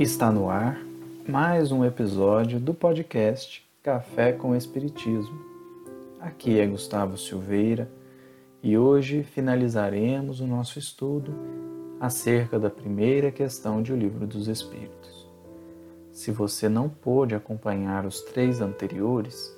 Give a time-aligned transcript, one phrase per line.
[0.00, 0.80] Está no ar
[1.28, 5.38] mais um episódio do podcast Café com Espiritismo.
[6.18, 7.86] Aqui é Gustavo Silveira
[8.62, 11.34] e hoje finalizaremos o nosso estudo
[12.00, 15.28] acerca da primeira questão de O Livro dos Espíritos.
[16.10, 19.54] Se você não pôde acompanhar os três anteriores,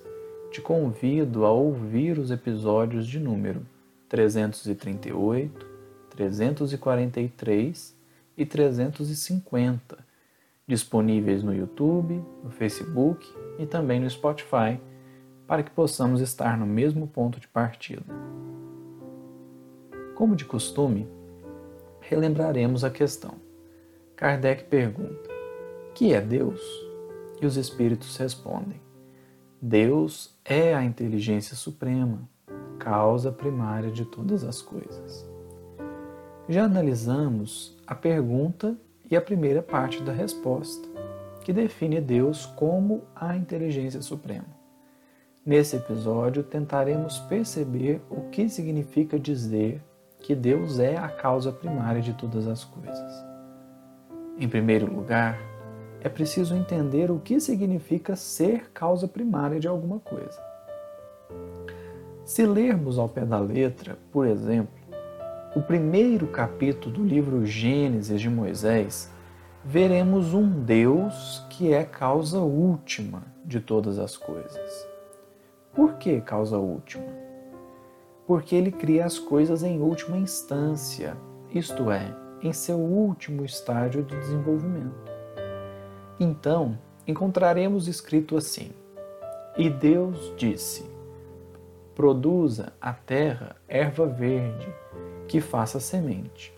[0.51, 3.65] te convido a ouvir os episódios de número
[4.09, 5.65] 338,
[6.11, 7.95] 343
[8.37, 10.12] e 350
[10.67, 13.27] disponíveis no YouTube, no Facebook
[13.59, 14.81] e também no Spotify,
[15.47, 18.05] para que possamos estar no mesmo ponto de partida.
[20.15, 21.09] Como de costume,
[22.01, 23.35] relembraremos a questão.
[24.17, 25.29] Kardec pergunta:
[25.95, 26.61] Que é Deus?
[27.41, 28.81] E os espíritos respondem:
[29.61, 32.29] Deus é a inteligência suprema,
[32.79, 35.29] causa primária de todas as coisas.
[36.49, 38.77] Já analisamos a pergunta
[39.13, 40.89] e a primeira parte da resposta,
[41.45, 44.47] que define Deus como a inteligência suprema.
[45.45, 49.83] Nesse episódio, tentaremos perceber o que significa dizer
[50.19, 53.25] que Deus é a causa primária de todas as coisas.
[54.39, 55.39] Em primeiro lugar,
[56.01, 60.41] é preciso entender o que significa ser causa primária de alguma coisa.
[62.25, 64.73] Se lermos ao pé da letra, por exemplo,
[65.55, 69.11] o primeiro capítulo do livro Gênesis de Moisés,
[69.63, 74.89] veremos um Deus que é causa última de todas as coisas.
[75.75, 77.05] Por que causa última?
[78.27, 81.15] Porque ele cria as coisas em última instância,
[81.51, 85.13] isto é, em seu último estágio de desenvolvimento.
[86.19, 88.71] Então, encontraremos escrito assim:
[89.59, 90.91] E Deus disse:
[91.95, 94.73] Produza a terra erva verde
[95.33, 96.53] que faça semente,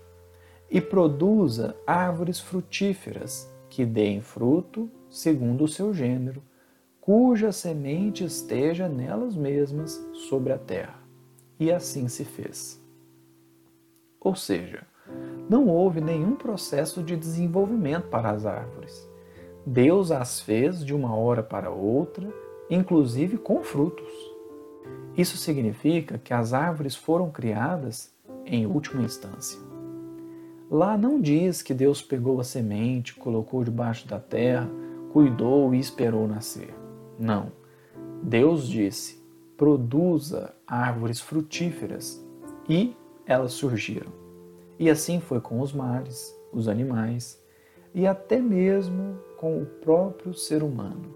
[0.69, 6.43] e produza árvores frutíferas que deem fruto segundo o seu gênero,
[7.01, 10.99] cuja semente esteja nelas mesmas sobre a terra.
[11.57, 12.85] E assim se fez.
[14.19, 14.83] Ou seja,
[15.49, 19.09] não houve nenhum processo de desenvolvimento para as árvores.
[19.65, 22.29] Deus as fez de uma hora para outra,
[22.69, 24.12] inclusive com frutos.
[25.17, 28.12] Isso significa que as árvores foram criadas
[28.47, 29.59] em última instância.
[30.71, 34.69] Lá não diz que Deus pegou a semente, colocou debaixo da terra,
[35.12, 36.75] cuidou e esperou nascer.
[37.19, 37.53] Não.
[38.22, 39.22] Deus disse:
[39.56, 42.22] produza árvores frutíferas.
[42.69, 42.97] E
[43.27, 44.10] elas surgiram.
[44.78, 47.41] E assim foi com os mares, os animais
[47.94, 51.15] e até mesmo com o próprio ser humano.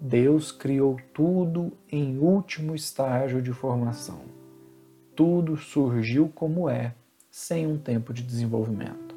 [0.00, 4.41] Deus criou tudo em último estágio de formação
[5.22, 6.96] tudo surgiu como é,
[7.30, 9.14] sem um tempo de desenvolvimento.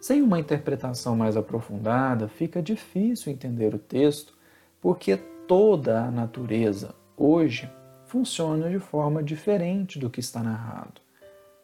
[0.00, 4.38] Sem uma interpretação mais aprofundada, fica difícil entender o texto,
[4.80, 5.16] porque
[5.48, 7.68] toda a natureza hoje
[8.04, 11.00] funciona de forma diferente do que está narrado.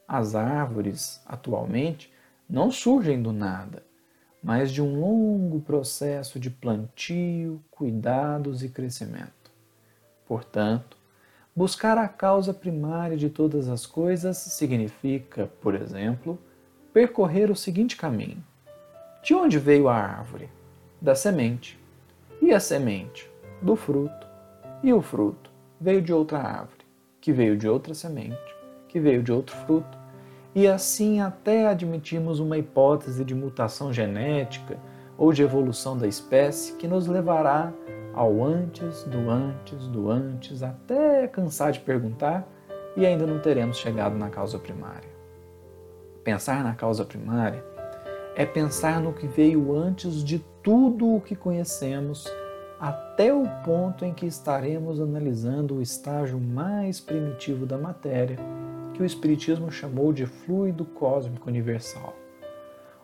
[0.09, 2.12] As árvores, atualmente,
[2.50, 3.84] não surgem do nada,
[4.43, 9.53] mas de um longo processo de plantio, cuidados e crescimento.
[10.26, 11.00] Portanto,
[11.54, 16.38] Buscar a causa primária de todas as coisas significa, por exemplo,
[16.94, 18.42] percorrer o seguinte caminho:
[19.22, 20.48] de onde veio a árvore?
[20.98, 21.78] Da semente.
[22.40, 23.30] E a semente?
[23.60, 24.26] Do fruto.
[24.82, 26.86] E o fruto veio de outra árvore,
[27.20, 28.56] que veio de outra semente,
[28.88, 29.98] que veio de outro fruto.
[30.54, 34.78] E assim até admitimos uma hipótese de mutação genética
[35.19, 37.72] ou de evolução da espécie que nos levará
[38.14, 42.46] ao antes, do antes, do antes, até cansar de perguntar
[42.96, 45.10] e ainda não teremos chegado na causa primária.
[46.22, 47.64] Pensar na causa primária
[48.37, 52.26] é pensar no que veio antes de tudo o que conhecemos,
[52.78, 58.38] até o ponto em que estaremos analisando o estágio mais primitivo da matéria,
[58.94, 62.21] que o Espiritismo chamou de fluido cósmico universal.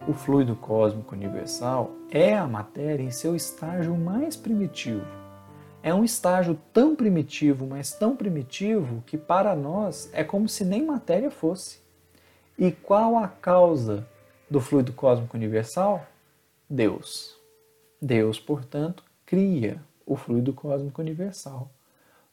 [0.06, 5.05] O fluido cósmico universal é a matéria em seu estágio mais primitivo.
[5.83, 10.85] É um estágio tão primitivo, mas tão primitivo, que para nós é como se nem
[10.85, 11.81] matéria fosse.
[12.59, 14.06] E qual a causa
[14.50, 16.06] do fluido cósmico universal?
[16.69, 17.37] Deus.
[18.00, 21.71] Deus, portanto, cria o fluido cósmico universal.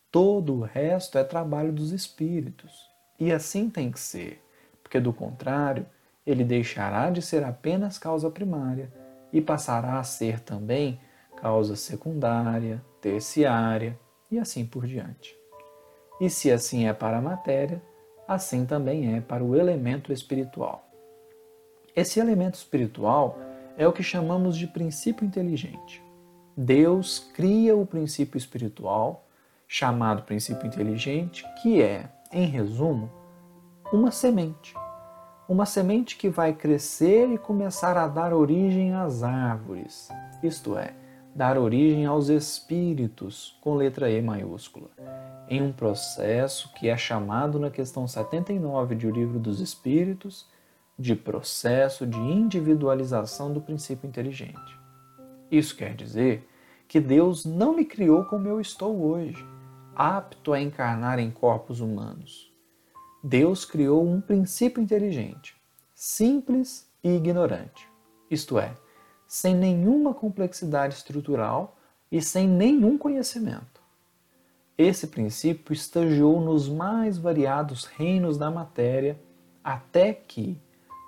[0.10, 2.90] Todo o resto é trabalho dos espíritos.
[3.20, 4.42] E assim tem que ser,
[4.82, 5.86] porque do contrário,
[6.26, 8.92] ele deixará de ser apenas causa primária
[9.32, 11.00] e passará a ser também
[11.38, 14.00] causa secundária, terciária
[14.32, 15.36] e assim por diante.
[16.20, 17.82] E se assim é para a matéria,
[18.28, 20.90] assim também é para o elemento espiritual.
[21.96, 23.38] Esse elemento espiritual
[23.78, 26.04] é o que chamamos de princípio inteligente.
[26.58, 29.28] Deus cria o princípio espiritual,
[29.68, 33.12] chamado princípio inteligente, que é, em resumo,
[33.92, 34.74] uma semente.
[35.48, 40.10] Uma semente que vai crescer e começar a dar origem às árvores,
[40.42, 40.96] isto é,
[41.36, 44.90] dar origem aos espíritos, com letra E maiúscula,
[45.48, 50.48] em um processo que é chamado na questão 79 de O Livro dos Espíritos
[50.98, 54.80] de processo de individualização do princípio inteligente.
[55.52, 56.50] Isso quer dizer
[56.88, 59.46] que Deus não me criou como eu estou hoje,
[59.96, 62.55] apto a encarnar em corpos humanos.
[63.28, 65.60] Deus criou um princípio inteligente,
[65.96, 67.90] simples e ignorante,
[68.30, 68.78] isto é,
[69.28, 71.76] sem nenhuma complexidade estrutural
[72.12, 73.82] e sem nenhum conhecimento.
[74.78, 79.20] Esse princípio estagiou nos mais variados reinos da matéria
[79.64, 80.62] até que,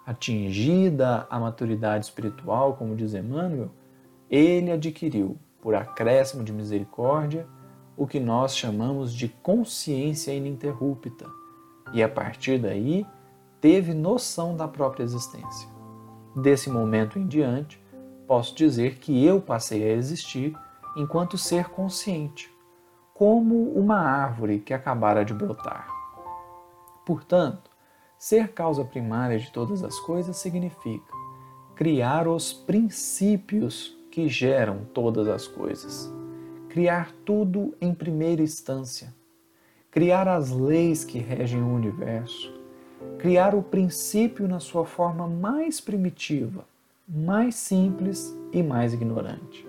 [0.03, 3.69] atingida a maturidade espiritual, como diz Emmanuel,
[4.27, 7.45] ele adquiriu, por acréscimo de misericórdia,
[7.95, 11.27] o que nós chamamos de consciência ininterrupta,
[11.93, 13.05] e a partir daí
[13.59, 15.67] teve noção da própria existência.
[16.35, 17.81] Desse momento em diante,
[18.27, 20.55] posso dizer que eu passei a existir
[20.95, 22.51] enquanto ser consciente,
[23.13, 25.87] como uma árvore que acabara de brotar.
[27.05, 27.71] Portanto,
[28.17, 31.13] ser causa primária de todas as coisas significa
[31.75, 36.11] criar os princípios que geram todas as coisas,
[36.69, 39.13] criar tudo em primeira instância,
[39.97, 42.53] criar as leis que regem o universo,
[43.17, 46.63] criar o princípio na sua forma mais primitiva
[47.07, 49.67] mais simples e mais ignorante.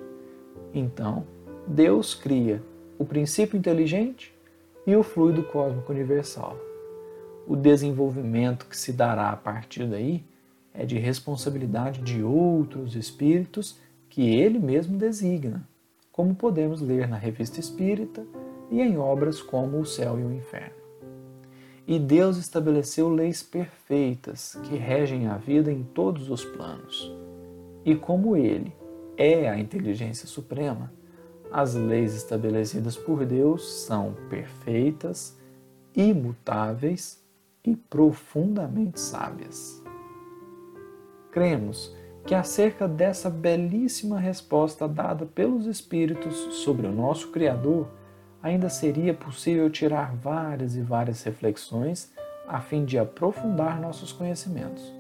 [0.75, 1.25] Então,
[1.67, 2.63] Deus cria
[2.99, 4.35] o princípio inteligente
[4.87, 6.59] e o fluido cósmico universal.
[7.47, 10.23] O desenvolvimento que se dará a partir daí
[10.75, 13.79] é de responsabilidade de outros espíritos
[14.11, 15.67] que ele mesmo designa,
[16.13, 18.27] como podemos ler na Revista Espírita
[18.71, 20.77] e em obras como O Céu e o Inferno.
[21.87, 27.11] E Deus estabeleceu leis perfeitas que regem a vida em todos os planos
[27.89, 28.71] e como ele
[29.17, 30.93] é a inteligência suprema,
[31.51, 35.35] as leis estabelecidas por Deus são perfeitas,
[35.97, 37.25] imutáveis
[37.65, 39.83] e profundamente sábias.
[41.33, 47.89] Cremos que acerca dessa belíssima resposta dada pelos Espíritos sobre o nosso Criador,
[48.43, 52.13] ainda seria possível tirar várias e várias reflexões
[52.47, 54.93] a fim de aprofundar nossos conhecimentos.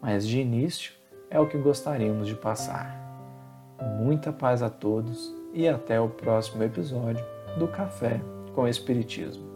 [0.00, 0.92] Mas de início,
[1.30, 2.94] é o que gostaríamos de passar.
[3.98, 7.24] Muita paz a todos e até o próximo episódio
[7.58, 8.20] do Café
[8.54, 9.53] com Espiritismo.